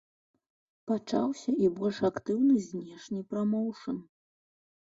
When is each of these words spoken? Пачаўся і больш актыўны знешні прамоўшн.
Пачаўся 0.91 1.49
і 1.67 1.69
больш 1.77 1.97
актыўны 2.11 2.55
знешні 2.69 3.21
прамоўшн. 3.35 4.05